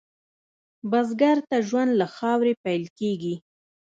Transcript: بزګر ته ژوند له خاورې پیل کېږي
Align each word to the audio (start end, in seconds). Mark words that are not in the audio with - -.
بزګر 0.89 1.37
ته 1.49 1.57
ژوند 1.67 1.91
له 1.99 2.07
خاورې 2.15 2.53
پیل 2.63 2.83
کېږي 2.99 3.35